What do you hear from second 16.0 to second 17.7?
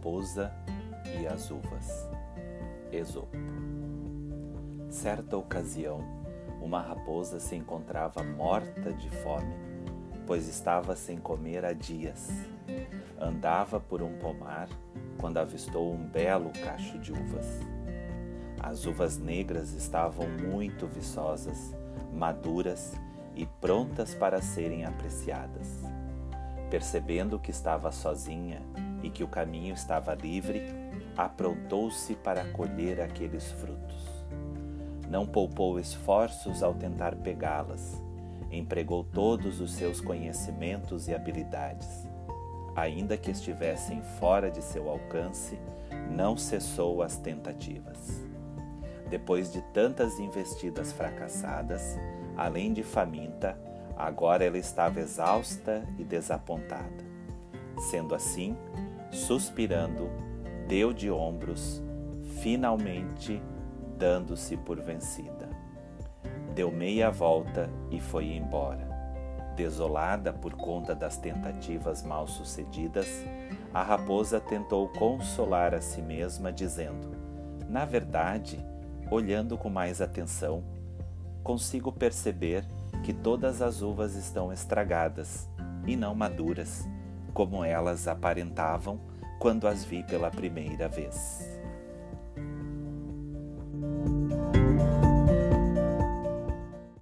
belo cacho de uvas.